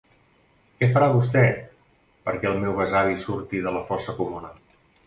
Què 0.79 0.87
farà 0.95 1.09
vostè 1.17 1.43
perquè 2.29 2.51
el 2.53 2.59
meu 2.65 2.75
besavi 2.81 3.21
surti 3.27 3.65
de 3.69 3.79
la 3.79 3.89
fossa 3.93 4.21
comuna? 4.23 4.57